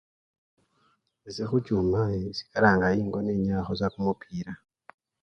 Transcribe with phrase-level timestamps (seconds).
[1.27, 4.53] Ese khuchuma esikalanga sa engo nenyayakho kumupira.